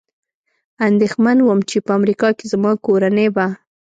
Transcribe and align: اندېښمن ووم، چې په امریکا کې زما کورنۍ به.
اندېښمن 0.87 1.37
ووم، 1.41 1.59
چې 1.69 1.77
په 1.85 1.91
امریکا 1.99 2.29
کې 2.37 2.45
زما 2.53 2.71
کورنۍ 2.85 3.27
به. 3.35 3.45